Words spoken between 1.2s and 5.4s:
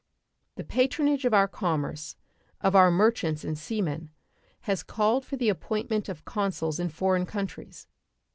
of our commerce, of our merchants and sea men, has called for